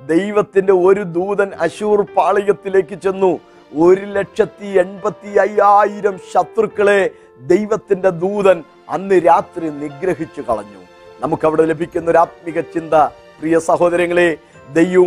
[0.09, 3.33] ദൈവത്തിന്റെ ഒരു ദൂതൻ അശൂർ പാളയത്തിലേക്ക് ചെന്നു.
[3.75, 7.11] ഒരു ലക്ഷത്തി എൺപത്തി അയ്യായിരം ശത്രുക്കളെ
[7.41, 10.81] ദൈവത്തിന്റെ ദൂതൻ അന്ന് രാത്രി നിഗ്രഹിച്ചു കളഞ്ഞു.
[11.21, 12.95] നമുക്കവിടെ ലഭിക്കുന്ന ഒരു ആത്മിക ചിന്ത.
[13.41, 14.37] പ്രിയ സഹോദരങ്ങളെ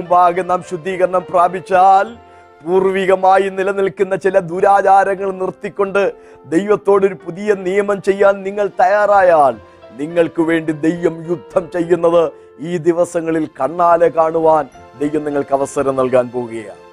[0.09, 2.07] ഭാഗം നാം ശുദ്ധീകരണം പ്രാപിച്ചാൽ
[2.63, 6.13] പൂർവികമായി നിലനിൽക്കുന്ന ചില ദുരാചാരങ്ങൾ നിർത്തിക്കൊണ്ട്
[6.45, 9.55] ദൈവത്തോടൊരു പുതിയ നിയമം ചെയ്യാൻ നിങ്ങൾ തയ്യാറായാൽ
[9.91, 14.67] നിങ്ങൾക്ക് വേണ്ടി ദൈവം യുദ്ധം ചെയ്യുന്നത് ഈ ദിവസങ്ങളിൽ കണ്ണാലെ കാണുവാൻ
[14.99, 16.83] ദൈവം നിങ്ങൾക്ക് അവസരം നൽകാൻ പോവുകയാണ്.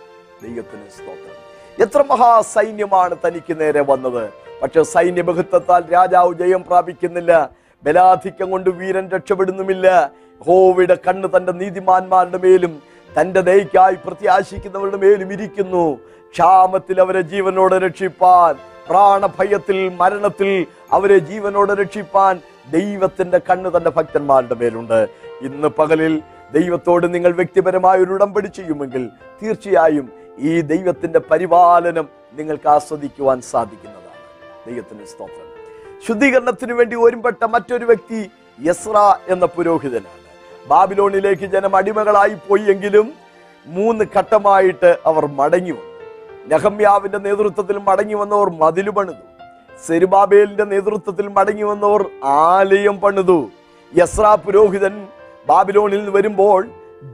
[0.43, 1.30] ദൈവത്തിന് സ്തോത്രം.
[1.79, 4.29] എത്ര മഹാസൈന്യമാണ് തനിക്ക് നേരെ വന്നത്?
[4.63, 7.51] പക്ഷെ സൈന്യ ബഹുത്വത്താൽ രാജാവ് ജയം പ്രാപിക്കുന്നില്ല.
[7.85, 10.13] ബലാധിക്യം കൊണ്ട് വീരൻ രക്ഷപ്പെടുന്നുമില്ല.
[10.47, 12.83] ഹോവിടെ കണ്ണ് തന്റെ നീതിമാന്മാരുടെ മേലും
[13.19, 15.99] തന്റെ ദയക്കായി പ്രത്യാശിക്കുന്നവരുടെ മേലും ഇരിക്കുന്നു.
[16.33, 18.55] ക്ഷാമത്തിൽ അവരെ ജീവനോടെ രക്ഷിപ്പാൻ
[18.89, 25.09] പ്രാണഭയത്തിൽ മരണത്തിൽ അവരെ ജീവനോടെ രക്ഷിപ്പാൻ ദൈവത്തിന്റെ കണ്ണ് തന്റെ ഭക്തന്മാരുടെ മേലുണ്ട്.
[25.43, 26.23] ഇന്ന് പകലിൽ
[26.53, 29.09] ദൈവത്തോട് നിങ്ങൾ വ്യക്തിപരമായ ഒരു ഉടമ്പടി ചെയ്യുമെങ്കിൽ
[29.43, 34.71] തീർച്ചയായും ഈ ദൈവത്തിന്റെ പരിപാലനം നിങ്ങൾക്ക് ആസ്വദിക്കുവാൻ സാധിക്കുന്നതാണ്.
[34.71, 35.51] ദൈവത്തിന്റെ സ്തോത്രം.
[36.09, 38.31] ശുദ്ധീകരണത്തിന് വേണ്ടി ഒരുമ്പെട്ട മറ്റൊരു വ്യക്തി
[38.67, 40.21] യസ്ര എന്ന പുരോഹിതനാണ്.
[40.69, 43.13] ബാബിലോണിലേക്ക് ജനം അടിമകളായി പോയി എങ്കിലും
[43.67, 45.91] മൂന്ന് ഘട്ടമായിട്ട് അവർ മടങ്ങി വന്നു.
[46.47, 49.27] നെഹമ്യാവിന്റെ നേതൃത്വത്തിൽ മടങ്ങി വന്നവർ മതിൽ പണിതു.
[49.87, 53.51] സെരുബാബേലിന്റെ നേതൃത്വത്തിൽ മടങ്ങി വന്നവർ ആലയം പണിതു.
[53.99, 55.09] യസ്ര പുരോഹിതൻ
[55.49, 56.69] ബാബിലോണിൽ വരുമ്പോൾ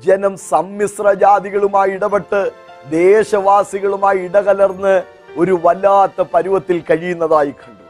[0.04, 5.02] ജനം സമ്മിശ്ര ജാതികളുമായി ഇടപെട്ട് ദേശവാസികളുമായി ഇടകലർന്ന്
[5.36, 7.84] ഒരു വല്ലാത്ത പരുവത്തിൽ കഴിയുന്നതായി കണ്ടു.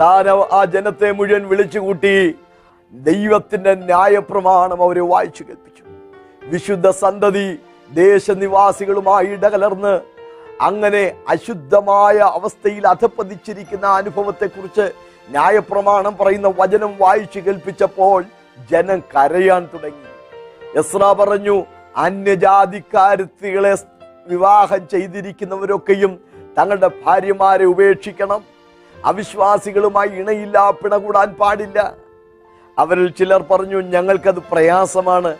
[0.00, 2.34] താൻ ആ ജനത്തെ മുഴുവൻ വിളിച്ചുകൂട്ടി
[2.92, 5.82] ദൈവത്തിന്റെ ന്യായപ്രമാണം അവരെ വായിച്ചു കേൾപ്പിച്ചു.
[6.46, 7.58] വിശുദ്ധ സന്തതി
[7.90, 10.00] ദേശനിവാസികളുമായി ഇടകലർന്ന്
[10.60, 14.92] അങ്ങനെ അശുദ്ധമായ അവസ്ഥയിൽ അധപ്പതിച്ചിരിക്കുന്ന അനുഭവത്തെക്കുറിച്ച്
[15.30, 18.24] ന്യായപ്രമാണം പറയുന്ന വചനം വായിച്ചു കേൾപ്പിച്ചപ്പോൾ
[18.70, 20.10] ജനം കരയാൻ തുടങ്ങി.
[20.78, 21.64] എസ്ര പറഞ്ഞു
[21.96, 23.76] അന്യജാതിക്കാരത്തികളെ
[24.26, 26.20] വിവാഹം ചെയ്തിരിക്കുന്നവരൊക്കെയും
[26.58, 28.44] തങ്ങളുടെ ഭാര്യമാരെ ഉപേക്ഷിക്കണം.
[29.04, 31.94] അവിശ്വാസികളുമായി ഇണയില്ല പിണകൂടാൻ പാടില്ല.
[32.78, 35.36] അവരിൽ ചിലർ പറഞ്ഞു ഞങ്ങൾക്കത് പ്രയാസമാണ്.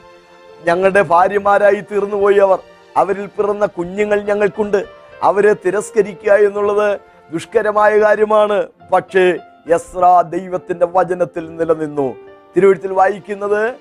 [0.65, 2.59] ഞങ്ങളുടെ ഭാര്യമാരായി തീർന്നുപോയി അവർ.
[2.97, 4.85] അവരിൽ പിറന്ന കുഞ്ഞുങ്ങൾ ഞങ്ങൾക്കുണ്ട്.
[5.23, 7.01] അവരെ തിരസ്കരിക്കുക എന്നുള്ളത്
[7.33, 8.67] ദുഷ്കരമായ കാര്യമാണ്.
[8.93, 9.39] പക്ഷേ
[9.71, 12.17] യസ്ര ദൈവത്തിന്റെ വചനത്തിൽ നിലനിന്നു.
[12.57, 13.75] തിരുവഴുത്തിൽ വായിക്കുന്നത്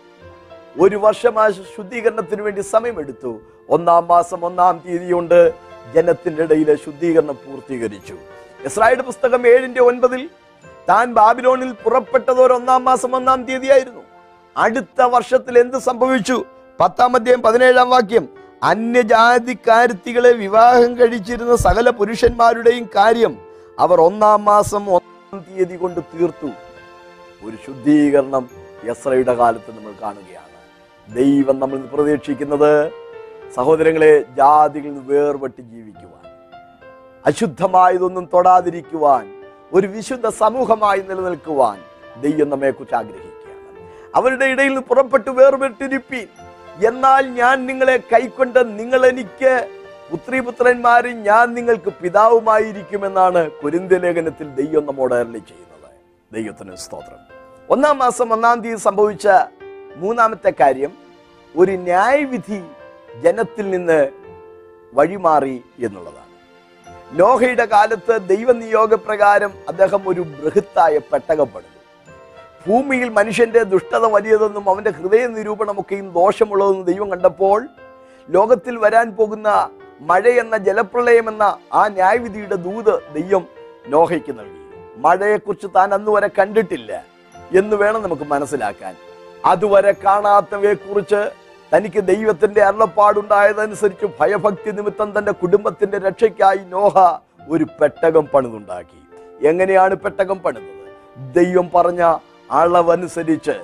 [0.80, 3.40] ഒരു വർഷം ആ ശുദ്ധീകരണത്തിന് വേണ്ടി സമയമെടുത്തു.
[3.70, 5.54] ഒന്നാം മാസം ഒന്നാം തീയതി കൊണ്ട്
[5.96, 8.16] ജനത്തിന്റെ ഇടയിലെ ശുദ്ധീകരണം പൂർത്തീകരിച്ചു.
[8.66, 10.30] ഇസ്രായേൽ പുസ്തകം ഏഴിന്റെ ഒൻപതിൽ
[10.90, 14.02] താൻ ബാബിലോണിൽ പുറപ്പെട്ടത് ഒരു ഒന്നാം മാസം ഒന്നാം തീയതിയായിരുന്നു.
[14.58, 16.44] അടുത്ത വർഷത്തിൽ എന്ത് സംഭവിച്ചു?
[16.80, 18.28] പത്താം അധ്യായം പതിനേഴാം വാക്യം
[18.64, 23.38] അന്യജാതിക്കാരുത്തികളെ വിവാഹം കഴിച്ചിരുന്ന സകല പുരുഷന്മാരുടെയും കാര്യം
[23.80, 26.50] അവർ ഒന്നാം മാസം ഒന്നാം തീയതി കൊണ്ട് തീർത്തു.
[27.46, 28.50] ഒരു ശുദ്ധീകരണം
[28.90, 30.33] യസ്രയുടെ കാലത്ത് നമ്മൾ കാണുകയാണ്.
[31.10, 32.92] ദൈവം നമ്മൾ പ്രതീക്ഷിക്കുന്നത്
[33.56, 36.32] സഹോദരങ്ങളെ ജാതികളിൽ വേർപെട്ട് ജീവിക്കുവാൻ
[37.26, 41.80] അശുദ്ധമായതൊന്നും തൊടാതിരിക്കുവാൻ ഒരു വിശുദ്ധ സമൂഹമായി നിലനിൽക്കുവാൻ
[42.22, 43.90] ദൈവം നമ്മെ കുറിച്ച് ആഗ്രഹിക്കുകയാണ്.
[44.16, 46.28] അവരുടെ ഇടയിൽ പുറപ്പെട്ട് വേർപെട്ടിരിപ്പീൻ.
[46.88, 49.68] എന്നാൽ ഞാൻ നിങ്ങളെ കൈക്കൊണ്ട് നിങ്ങൾ എനിക്ക്
[50.12, 55.92] പുത്രിപുത്രന്മാരും ഞാൻ നിങ്ങൾക്ക് പിതാവുമായിരിക്കുമെന്നാണ് കുരിന്ത ലേഖനത്തിൽ ദൈവം നമ്മോട് അരളി ചെയ്യുന്നത്.
[56.34, 57.18] ദൈവത്തിന് സ്തോത്രം.
[57.70, 59.28] ഒന്നാം മാസം ഒന്നാം തീയതി സംഭവിച്ച
[59.96, 60.92] മൂന്നാമത്തെ കാര്യം
[61.58, 62.64] ഒരു ന്യായവിധി
[63.24, 64.10] ജനത്തിൽ നിന്ന്
[64.94, 66.24] വഴിമാറി എന്നുള്ളതാണ്.
[67.20, 71.74] നോഹയുടെ കാലത്ത് ദൈവനിയോഗപ്രകാരം അദ്ദേഹം ഒരു ബൃഹത്തായ പെട്ടകപ്പെടുന്നു
[72.68, 77.68] ഭൂമിയിൽ മനുഷ്യന്റെ ദുഷ്ടത വലിയതെന്നും അവന്റെ ഹൃദയ നിരൂപണമൊക്കെയും ദോഷമുള്ളതെന്നും ദൈവം കണ്ടപ്പോൾ
[78.30, 79.70] ലോകത്തിൽ വരാൻ പോകുന്ന
[80.02, 83.48] മഴ മഴയെന്ന ജലപ്രളയമെന്ന ആ ന്യായവിധിയുടെ ദൂത് ദൈവം
[83.88, 84.60] നോഹയ്ക്ക് നൽകി.
[84.98, 87.06] മഴയെക്കുറിച്ച് താൻ അന്നുവരെ കണ്ടിട്ടില്ല
[87.52, 88.96] എന്ന് വേണം നമുക്ക് മനസ്സിലാക്കാൻ.
[89.46, 91.22] അതുവരെ കാണാത്തവയെ കുറിച്ച്
[91.72, 96.96] തനിക്ക് ദൈവത്തിന്റെ അരുളപ്പാടുണ്ടായതനുസരിച്ച് ഭയഭക്തി നിമിത്തം തന്റെ കുടുംബത്തിന്റെ രക്ഷയ്ക്കായി നോഹ
[97.50, 99.00] ഒരു പെട്ടകം പണിതുണ്ടാക്കി.
[99.48, 100.84] എങ്ങനെയാണ് പെട്ടകം പണിതത്?
[101.34, 102.02] ദൈവം പറഞ്ഞ
[102.52, 103.56] അളവനുസരിച്ച്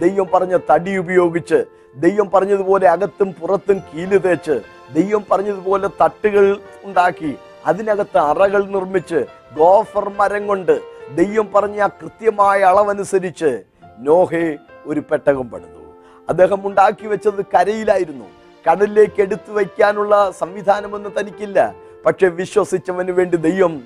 [0.00, 1.58] ദൈവം പറഞ്ഞ തടി ഉപയോഗിച്ച്
[1.96, 4.56] ദൈവം പറഞ്ഞതുപോലെ അകത്തും പുറത്തും കീൽ തേച്ച്
[4.94, 6.44] ദൈവം പറഞ്ഞതുപോലെ തട്ടുകൾ
[6.84, 7.32] ഉണ്ടാക്കി
[7.66, 9.20] അതിനകത്ത് അറകൾ നിർമ്മിച്ച്
[9.58, 10.74] ഗോഫർ മരം കൊണ്ട്
[11.14, 13.50] ദൈവം പറഞ്ഞ കൃത്യമായ അളവനുസരിച്ച്
[13.98, 14.46] നോഹെ
[14.88, 15.82] ഒരു പെട്ടകം പണിതു.
[16.28, 18.24] അദ്ദേഹം ഉണ്ടാക്കി വെച്ചത് കരയിലായിരുന്നു.
[18.70, 21.74] കടലിലേക്ക് എടുത്തു വയ്ക്കാനുള്ള സംവിധാനമൊന്നും തനിക്കില്ല.
[22.06, 23.82] പക്ഷെ വിശ്വസിച്ചവന് വേണ്ടി ദൈവം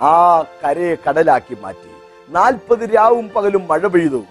[0.00, 1.90] ആ കരയെ കടലാക്കി മാറ്റി.
[2.28, 4.22] നാൽപ്പത് രാവും പകലും മഴ പെയ്തു.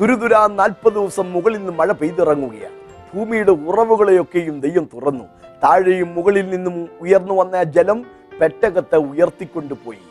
[0.00, 2.78] തുരുതുരാ നാൽപ്പത് ദിവസം മുകളിൽ നിന്ന് മഴ പെയ്തിറങ്ങുകയാണ്.
[3.14, 5.24] ഭൂമിയുടെ ഉറവുകളെയൊക്കെയും ദൈവം തുറന്നു.
[5.64, 7.98] താഴെയും മുകളിൽ നിന്നും ഉയർന്നു വന്ന ജലം
[8.40, 10.02] പെട്ടകത്തെ ഉയർത്തിക്കൊണ്ടുപോയി.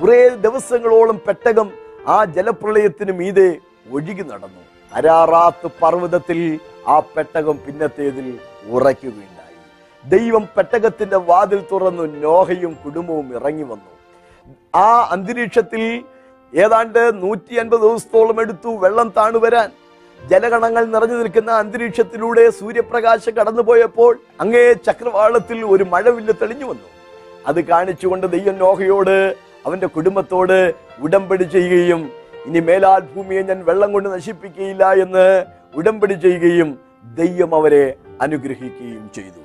[0.00, 1.70] കുറേ ദിവസങ്ങളോളം പെട്ടകം
[2.06, 3.48] ആ ജലപ്രളയത്തിന് മീതെ
[3.92, 4.62] ഒഴുകി നടന്നു.
[4.96, 8.38] അരാറാത്ത് പർവതത്തിൽ ആ പെട്ടകം പിന്നത്തേതിൽ
[8.74, 9.56] ഉറയ്ക്കുകയുണ്ടായി.
[10.04, 13.92] ദൈവം പെട്ടകത്തിന്റെ വാതിൽ തുറന്നു നോഹയും കുടുംബവും ഇറങ്ങി വന്നു.
[14.74, 16.04] ആ അന്തരീക്ഷത്തിൽ
[16.54, 19.70] ഏതാണ്ട് നൂറ്റി അൻപത് ദിവസത്തോളം എടുത്തു വെള്ളം താണു വരാൻ.
[20.30, 26.88] ജലഗണങ്ങൾ നിറഞ്ഞു നിൽക്കുന്ന അന്തരീക്ഷത്തിലൂടെ സൂര്യപ്രകാശം കടന്നുപോയപ്പോൾ അങ്ങേ ചക്രവാളത്തിൽ ഒരു മഴവില്ല് തെളിഞ്ഞു വന്നു.
[27.46, 32.02] അത് കാണിച്ചുകൊണ്ട് ദൈവം നോഹയോട് അവന്റെ കുടുംബത്തോട് ഉടമ്പടി ചെയ്യുകയും
[32.46, 39.42] ഇനി മേലാൽ ഭൂമിയെ ഞാൻ വെള്ളം കൊണ്ട് നശിപ്പിക്കുകയില്ല എന്ന് ഉടമ്പടി ചെയ്യുകയും ദൈവം അവരെ അനുഗ്രഹിക്കുകയും ചെയ്തു.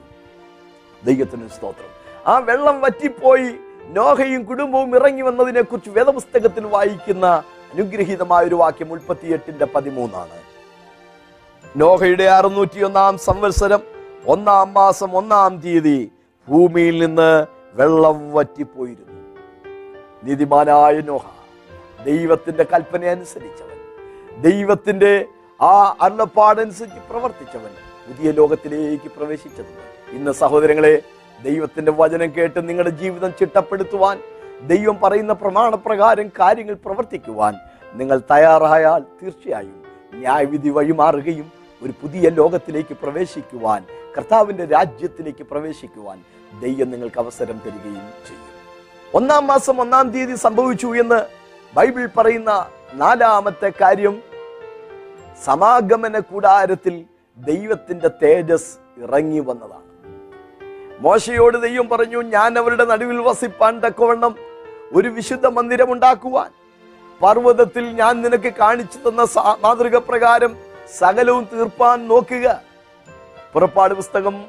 [1.06, 1.92] ദൈവത്തിന് സ്തോത്രം.
[2.28, 3.50] ആ വെള്ളം വറ്റിപ്പോയി.
[3.88, 7.26] നോഹയും കുടുംബവും ഇറങ്ങി വന്നതിനെ കുറിച്ച് വേദപുസ്തകത്തിൽ വായിക്കുന്ന
[7.74, 10.38] അനുഗ്രഹീതമായ ഒരു വാക്യം മുപ്പത്തിയെട്ടിന്റെ പതിമൂന്നാണ്.
[11.78, 13.82] നോഹയുടെ അറുന്നൂറ്റി ഒന്നാം സംവത്സരം
[14.28, 16.12] ഒന്നാം മാസം ഒന്നാം തീയതി
[16.50, 19.20] ഭൂമിയിൽ നിന്ന് വെള്ളം വറ്റിപ്പോയിരുന്നു.
[20.24, 21.41] നീതിമാനായ നോഹ
[22.06, 23.78] ദൈവത്തിന്റെ കൽപ്പന അനുസരിച്ചവൻ
[24.42, 25.14] ദൈവത്തിന്റെ
[25.60, 25.74] ആ
[26.06, 27.74] അരുളപ്പാടനുസരിച്ച് പ്രവർത്തിച്ചവൻ
[28.08, 29.72] പുതിയ ലോകത്തിലേക്ക് പ്രവേശിച്ചത്
[30.14, 30.94] ഇന്ന് സഹോദരങ്ങളെ
[31.40, 34.18] ദൈവത്തിന്റെ വചനം കേട്ട് നിങ്ങളുടെ ജീവിതം ചിട്ടപ്പെടുത്തുവാൻ
[34.68, 37.54] ദൈവം പറയുന്ന പ്രമാണപ്രകാരം കാര്യങ്ങൾ പ്രവർത്തിക്കുവാൻ
[37.94, 39.78] നിങ്ങൾ തയ്യാറായാൽ തീർച്ചയായും
[40.16, 41.48] ന്യായവിധി വഴിമാറുകയും
[41.82, 43.82] ഒരു പുതിയ ലോകത്തിലേക്ക് പ്രവേശിക്കുവാൻ
[44.16, 46.18] കർത്താവിന്റെ രാജ്യത്തിലേക്ക് പ്രവേശിക്കുവാൻ
[46.62, 48.48] ദൈവം നിങ്ങൾക്ക് അവസരം തരികയും ചെയ്യും.
[49.14, 51.20] ഒന്നാം മാസം ഒന്നാം തീയതി സംഭവിച്ചു എന്ന്
[51.76, 52.52] ബൈബിൾ പറയുന്ന
[52.94, 54.16] നാലാമത്തെ കാര്യം
[55.44, 57.06] സമാഗമന കൂടാരത്തിൽ
[57.38, 58.72] ദൈവത്തിന്റെ തേജസ്
[59.04, 59.88] ഇറങ്ങി വന്നതാണ്.
[61.00, 64.36] മോശയോട് ദൈവം പറഞ്ഞു ഞാൻ അവരുടെ നടുവിൽ വസിപ്പാൻ തക്കവണ്ണം
[64.94, 66.52] ഒരു വിശുദ്ധ മന്ദിരം ഉണ്ടാക്കുവാൻ.
[67.24, 69.28] പർവതത്തിൽ ഞാൻ നിനക്ക് കാണിച്ചു തന്ന
[69.62, 70.58] മാതൃക പ്രകാരം
[70.98, 72.62] സകലവും തീർപ്പാൻ നോക്കുക.
[73.54, 74.46] പുറപ്പാട് പുസ്തകം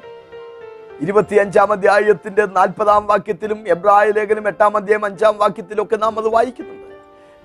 [1.01, 6.82] ഇരുപത്തിയഞ്ചാം അധ്യായത്തിന്റെ നാൽപ്പതാം വാക്യത്തിലും എബ്രായ ലേഖനം എട്ടാം അധ്യായം അഞ്ചാം വാക്യത്തിലും ഒക്കെ നാം അത് വായിക്കുന്നുണ്ട്.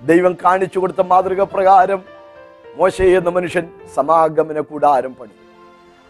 [0.01, 2.03] ദൈവം കാണിച്ചു കൊടുത്ത മാതൃക പ്രകാരം
[2.75, 5.31] മോശ എന്ന മനുഷ്യൻ സമാഗമന കൂടാരം പണി.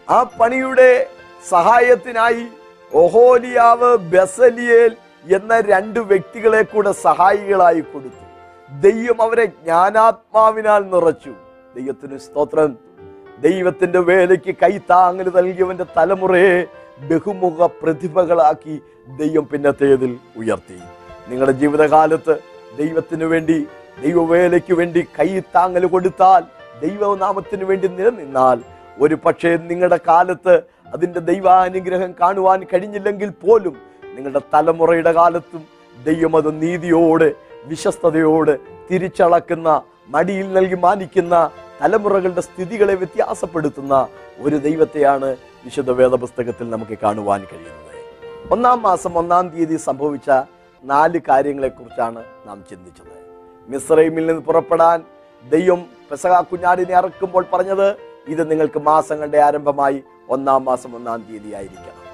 [0.09, 1.07] ആ പണിയുടെ
[1.49, 2.47] സഹായത്തിനായി
[2.93, 4.95] ഒഹോലിയാവ് ബസലിയേൽ
[5.35, 8.25] എന്ന രണ്ട് വ്യക്തികളെ കൂടെ സഹായികളായി കൊടുത്തു.
[8.79, 11.33] ദൈവം അവരെ ജ്ഞാനാത്മാവിനാൽ നിറച്ചു.
[11.75, 12.77] ദൈവത്തിന് സ്തോത്രം.
[13.39, 16.65] ദൈവത്തിന്റെ വേലയ്ക്ക് കൈത്താങ്ങൽ നൽകിയവന്റെ തലമുറയെ
[17.09, 20.79] ബഹുമുഖ പ്രതിഭകളാക്കി ദൈവം പിന്നത്തേതിൽ ഉയർത്തി.
[21.27, 22.39] നിങ്ങളുടെ ജീവിതകാലത്ത്
[22.77, 23.67] ദൈവത്തിനു വേണ്ടി
[24.01, 26.43] ദൈവവേലയ്ക്ക് വേണ്ടി കൈ താങ്ങൽ കൊടുത്താൽ
[26.87, 28.59] ദൈവനാമത്തിന് വേണ്ടി നിലനിന്നാൽ.
[29.01, 30.61] ഒരു പക്ഷേ നിങ്ങളുടെ കാലത്ത്
[30.93, 33.77] അതിന്റെ ദൈവാനുഗ്രഹം കാണുവാൻ കഴിഞ്ഞില്ലെങ്കിൽ പോലും
[34.15, 35.65] നിങ്ങളുടെ തലമുറയുടെ കാലത്തും
[36.03, 38.57] ദൈവം അത് നീതിയോട് വിശ്വസ്തയോട്
[38.91, 41.49] തിരിച്ചളക്കുന്ന മടിയിൽ നൽകി മാനിക്കുന്ന
[41.81, 44.07] തലമുറകളുടെ സ്ഥിതികളെ വ്യത്യാസപ്പെടുത്തുന്ന
[44.39, 47.95] ഒരു ദൈവത്തെയാണ് വിശുദ്ധ വേദപുസ്തകത്തിൽ നമുക്ക് കാണുവാൻ കഴിയുന്നത്.
[48.51, 50.29] ഒന്നാം മാസം ഒന്നാം തീയതി സംഭവിച്ച
[50.83, 53.15] നാല് കാര്യങ്ങളെക്കുറിച്ചാണ് നാം ചിന്തിച്ചത്.
[53.69, 55.03] മിസ്രൈമിൽ നിന്ന് പുറപ്പെടാൻ
[55.43, 62.05] ദൈവം പെസക കുഞ്ഞാടിനെ ഇറക്കുമ്പോൾ പറഞ്ഞത് ഇത് നിങ്ങൾക്ക് മാസങ്ങളുടെ ആരംഭമായി ഒന്നാം മാസം ഒന്നാം തീയതി ആയിരിക്കണം.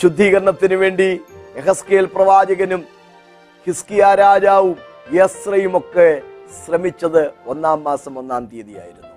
[0.00, 1.20] ശുദ്ധീകരണത്തിന് വേണ്ടി
[1.56, 2.84] എഹസ്കേൽ പ്രവാചകനും
[3.66, 4.76] ഹിസ്കിയ രാജാവും
[5.12, 6.22] യസ്രയും ഒക്കെ
[6.64, 9.08] ശ്രമിച്ചത് ഒന്നാം മാസം ഒന്നാം തീയതിയായിരുന്നു.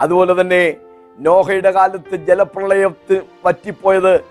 [0.00, 0.76] അതുപോലെ തന്നെ
[1.18, 4.24] നോഹയുടെ കാലത്ത് ജലപ്രളയത്തിൽ പറ്റിപ്പോയത്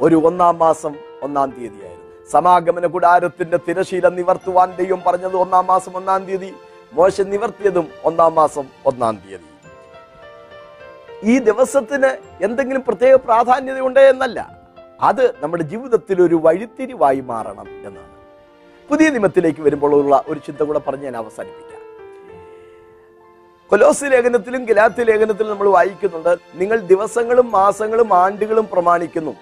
[0.00, 1.97] ഒരു ഒന്നാം മാസം ഒന്നാം തീയതിയായിരുന്നു.
[2.32, 6.54] സമാഗമന കൂടാരത്തിന്റെ തിരശീല നിവർത്തുവാൻ ദൈവം പറഞ്ഞത് ഒന്നാം മാസം ഒന്നാം തീയതി
[6.92, 9.44] മോശം നിവർത്തിയതും ഒന്നാം മാസം ഒന്നാം തീയതി.
[11.24, 14.58] ഈ ദിവസത്തിന് എന്തെങ്കിലും പ്രത്യേക പ്രാധാന്യതയുണ്ട് എന്നല്ല.
[15.00, 18.18] അത് നമ്മുടെ ജീവിതത്തിൽ ഒരു വഴിത്തിരിവായി മാറണം എന്നാണ്.
[18.88, 21.82] പുതിയ നിമത്തിലേക്ക് വരുമ്പോൾ ഉള്ള ഒരു ചിന്ത കൂടെ പറഞ്ഞ് ഞാൻ അവസാനിപ്പിക്കാം.
[23.70, 29.34] കൊലോസ് ലേഖനത്തിലും ഗലാത്തി ലേഖനത്തിലും നമ്മൾ വായിക്കുന്നുണ്ട് നിങ്ങൾ ദിവസങ്ങളും മാസങ്ങളും ആണ്ടുകളും പ്രമാണിക്കുന്നു.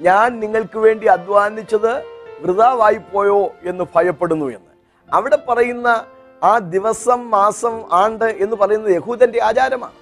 [0.00, 4.70] ഞാൻ നിങ്ങൾക്ക് വേണ്ടി അധ്വാനിച്ചത് വൃതാവായി പോയോ എന്ന് ഭയപ്പെടുന്നു എന്ന്.
[5.12, 6.06] അവിടെ പറയുന്ന
[6.42, 9.92] ആ ദിവസം മാസം ആണ്ട് എന്ന് പറയുന്നത് യഹൂദന്റെ ആചാരമാണ്.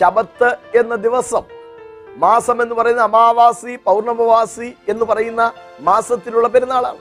[0.00, 1.42] ശബത്ത് എന്ന ദിവസം
[2.16, 6.98] മാസം എന്ന് പറയുന്ന അമാവാസി പൗർണമവാസി എന്ന് പറയുന്ന മാസത്തിലുള്ള പെരുന്നാളാണ്.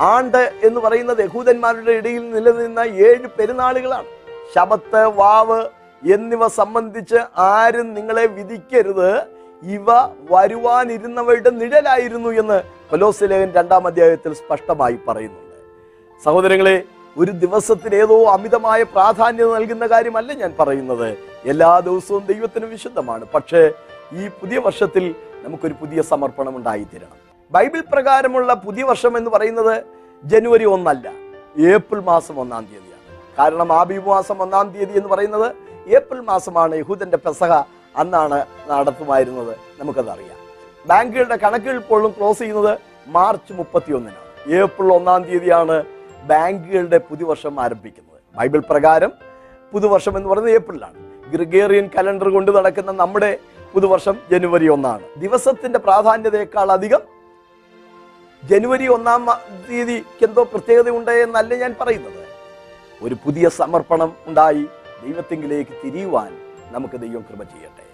[0.00, 4.06] ആണ്ട് എന്ന് പറയുന്നത് യഹൂദന്മാരുടെ ഇടയിൽ നിലനിന്ന ഏഴ് പെരുന്നാളുകളാണ്.
[4.54, 5.66] ശബത്ത് വാവ്
[6.12, 9.16] എന്നിവ സംബന്ധിച്ച് ആരും നിങ്ങളെ വിധിക്കരുത്.
[9.62, 9.84] ഇവ
[10.30, 15.54] വരുവാനിരുന്നവരുടെ നിഴലായിരുന്നു എന്ന് കൊലോസിലേഖൻ രണ്ടാം അധ്യായത്തിൽ സ്പഷ്ടമായി പറയുന്നുണ്ട്.
[16.24, 16.82] സഹോദരങ്ങളെ
[17.18, 21.16] ഒരു ദിവസത്തിന് ഏതോ അമിതമായ പ്രാധാന്യം നൽകുന്ന കാര്യമല്ല ഞാൻ പറയുന്നത്.
[21.44, 23.24] എല്ലാ ദിവസവും ദൈവത്തിന് വിശുദ്ധമാണ്.
[23.34, 23.72] പക്ഷേ
[24.12, 27.16] ഈ പുതിയ വർഷത്തിൽ നമുക്കൊരു പുതിയ സമർപ്പണം ഉണ്ടായിത്തീരണം.
[27.52, 29.84] ബൈബിൾ പ്രകാരമുള്ള പുതിയ വർഷം എന്ന് പറയുന്നത്
[30.24, 31.08] ജനുവരി ഒന്നല്ല
[31.74, 33.18] ഏപ്രിൽ മാസം ഒന്നാം തീയതിയാണ്.
[33.38, 35.56] കാരണം ആബിബ് മാസം ഒന്നാം തീയതി എന്ന് പറയുന്നത്
[35.88, 37.52] ഏപ്രിൽ മാസമാണ് യഹൂദന്റെ പെസഹ
[37.96, 39.56] അന്നാണ് നടത്തുമായിരുന്നത്.
[39.78, 40.41] നമുക്കത് അറിയാം
[40.88, 45.84] ബാങ്കുകളുടെ കണക്കുകൾ ഇപ്പോഴും ക്ലോസ് ചെയ്യുന്നത് മാർച്ച് മുപ്പത്തി ഒന്നിനാണ് ഏപ്രിൽ ഒന്നാം തീയതിയാണ്
[46.22, 48.20] ബാങ്കുകളുടെ പുതുവർഷം ആരംഭിക്കുന്നത്.
[48.36, 49.12] ബൈബിൾ പ്രകാരം
[49.72, 51.28] പുതുവർഷം എന്ന് പറയുന്നത് ഏപ്രിലാണ്.
[51.32, 53.38] ഗ്രിഗേറിയൻ കലണ്ടർ കൊണ്ട് നടക്കുന്ന നമ്മുടെ
[53.74, 55.02] പുതുവർഷം ജനുവരി ഒന്നാണ്.
[55.16, 57.00] ദിവസത്തിന്റെ പ്രാധാന്യതയേക്കാൾ അധികം
[58.50, 59.26] ജനുവരി ഒന്നാം
[59.70, 62.26] തീയതിക്ക് എന്തോ പ്രത്യേകതയുണ്ട് എന്നല്ല ഞാൻ പറയുന്നത്.
[63.02, 64.66] ഒരു പുതിയ സമർപ്പണം ഉണ്ടായി
[65.06, 66.32] ദൈവത്തെങ്കിലേക്ക് തിരിയുവാൻ
[66.72, 67.84] നമുക്ക് ദൈവം കൃപ ചെയ്യട്ടെ.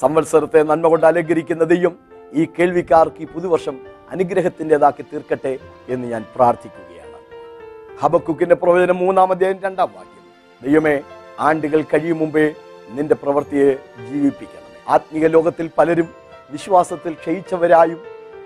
[0.00, 7.18] സംവത്സരത്തെ നന്മ കൊണ്ട് അലങ്കരിക്കുന്ന ദൈവം ഈ കേൾവിക്കാർക്ക് ഈ പുതുവർഷം അനുഗ്രഹത്തിന്റെതാക്കി തീർക്കട്ടെ എന്ന് ഞാൻ പ്രാർത്ഥിക്കുകയാണ്.
[8.00, 10.24] ഹബക്കുക്കിന്റെ പ്രവചനം മൂന്നാം അധ്യായം രണ്ടാം വാക്യം.
[10.62, 11.00] ദൈവമേ
[11.40, 12.54] ആണ്ടുകൾ കഴിയും മുമ്പേ
[12.88, 13.74] നിന്റെ പ്രവൃത്തിയെ
[14.06, 14.68] ജീവിപ്പിക്കണം.
[14.88, 16.08] ആത്മീയ ലോകത്തിൽ പലരും
[16.50, 18.00] വിശ്വാസത്തിൽ ക്ഷയിച്ചവരായും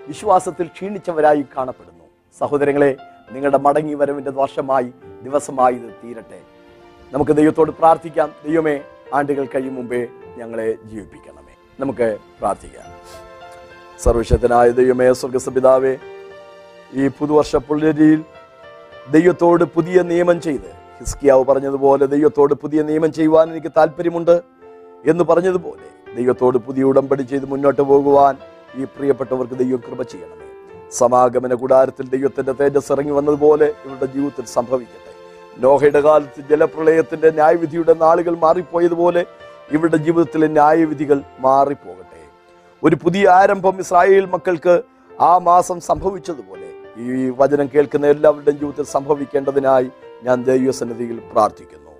[0.07, 2.03] വിശ്വാസത്തിൽ ക്ഷീണിച്ചവരായും കാണപ്പെടുന്നു.
[2.39, 2.97] സഹോദരങ്ങളെ
[3.31, 4.93] നിങ്ങളുടെ മടങ്ങി വരവിന്റെ വർഷമായി
[5.23, 6.41] ദിവസമായി ഇത് തീരട്ടെ.
[7.11, 8.33] നമുക്ക് ദൈവത്തോട് പ്രാർത്ഥിക്കാം.
[8.47, 8.81] ദൈവമേ
[9.13, 11.55] ആണ്ടുകൾ കഴിയും മുമ്പേ ഞങ്ങളെ ജീവിപ്പിക്കണമേ.
[11.79, 12.83] നമുക്ക് പ്രാർത്ഥിക്കാം.
[14.03, 15.93] സർവശക്തനായ ദൈവമേ സ്വർഗസപിതാവേ
[16.99, 18.21] ഈ പുതുവർഷ പുലരിയിൽ
[19.15, 24.35] ദൈവത്തോട് പുതിയ നിയമം ചെയ്ത് ഹിസ്കിയാവ് പറഞ്ഞതുപോലെ ദൈവത്തോട് പുതിയ നിയമം ചെയ്യുവാൻ എനിക്ക് താല്പര്യമുണ്ട്
[25.11, 25.87] എന്ന് പറഞ്ഞതുപോലെ
[26.17, 28.33] ദൈവത്തോട് പുതിയ ഉടമ്പടി ചെയ്ത് മുന്നോട്ട് പോകുവാൻ
[28.79, 30.47] ഈ പ്രിയപ്പെട്ടവർക്ക് ദൈവം കൃപ ചെയ്യണമേ.
[30.99, 35.11] സമാഗമന കൂടാരത്തിൽ ദൈവത്തിന്റെ തേജസ് ഇറങ്ങി വന്നതുപോലെ ഇവരുടെ ജീവിതത്തിൽ സംഭവിക്കട്ടെ.
[35.63, 39.23] നോഹയുടെ കാലത്ത് ജലപ്രളയത്തിന്റെ ന്യായവിധിയുടെ നാളുകൾ മാറിപ്പോയതുപോലെ
[39.75, 42.02] ഇവരുടെ ജീവിതത്തിലെ ന്യായവിധികൾ മാറിപ്പോകട്ടെ.
[42.85, 44.83] ഒരു പുതിയ ആരംഭം ഇസ്രായേൽ മക്കൾക്ക്
[45.21, 49.91] ആ മാസം സംഭവിച്ചതുപോലെ ഈ വചനം കേൾക്കുന്ന എല്ലാവരുടെയും ജീവിതത്തിൽ സംഭവിക്കേണ്ടതിനായി
[50.23, 51.91] ഞാൻ ദൈവസന്നിധിയിൽ പ്രാർത്ഥിക്കുന്നു.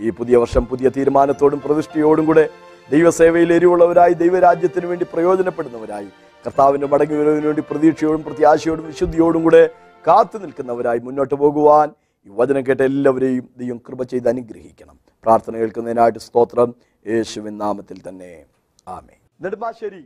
[0.00, 2.48] ഈ പുതിയ വർഷം പുതിയ തീരുമാനത്തോടും പ്രതിഷ്ഠയോടും കൂടെ
[2.90, 6.08] ദൈവസേവയിൽ എരിവുള്ളവരായി ദൈവരാജ്യത്തിന് വേണ്ടി പ്രയോജനപ്പെടുന്നവരായി
[6.46, 9.70] കർത്താവിന്റെ മടങ്ങി വരവിന് വേണ്ടി പ്രതീക്ഷയോടും പ്രത്യാശയോടും വിശുദ്ധിയോടും കൂടെ
[10.06, 11.88] കാത്തു നിൽക്കുന്നവരായി മുന്നോട്ട് പോകുവാൻ
[12.26, 14.98] ഈ വചനം കേട്ട എല്ലാവരെയും ദൈവം കൃപ ചെയ്ത് അനുഗ്രഹിക്കണം.
[15.24, 16.74] പ്രാർത്ഥന കേൾക്കുന്നതിനായിട്ട് സ്തോത്രം.
[17.06, 18.44] യേശുവിൻ നാമത്തിൽ തന്നെ.
[18.88, 20.04] ആമേ നെടുമ്പാശ്ശേരി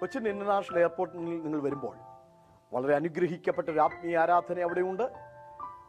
[0.00, 1.96] കൊച്ചിൻ ഇന്റർനാഷണൽ എയർപോർട്ടിൽ നിങ്ങൾ വരുമ്പോൾ
[2.72, 5.12] വളരെ അനുഗ്രഹിക്കപ്പെട്ട ഒരു ആത്മീയ ആരാധന അവിടെയുണ്ട്.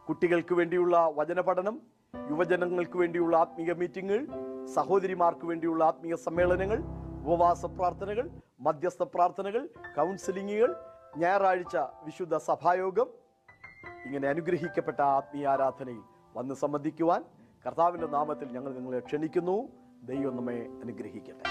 [0.08, 1.82] കുട്ടികൾക്ക് വേണ്ടിയുള്ള വചന പഠനം
[2.30, 4.28] യുവജനങ്ങൾക്ക് വേണ്ടിയുള്ള ആത്മീയ മീറ്റിങ്ങുകൾ
[4.66, 6.80] സഹോദരിമാർക്ക് വേണ്ടിയുള്ള ആത്മീയ സമ്മേളനങ്ങൾ
[7.26, 10.76] ഉപവാസ പ്രാർത്ഥനകൾ മധ്യസ്ഥ പ്രാർത്ഥനകൾ കൗൺസിലിങ്ങുകൾ
[11.18, 13.08] ഞായറാഴ്ച വിശുദ്ധ സഭായോഗം.
[14.06, 16.02] ഇങ്ങനെ അനുഗ്രഹിക്കപ്പെട്ട ആത്മീയ ആരാധനയിൽ
[16.38, 17.24] വന്ന് സംബന്ധിക്കുവാൻ
[17.68, 19.70] കർത്താവിന്റെ നാമത്തിൽ ഞങ്ങൾ നിങ്ങളെ ക്ഷണിക്കുന്നു.
[20.04, 21.44] ദൈവം നമ്മെ അനുഗ്രഹിക്കട്ടെ.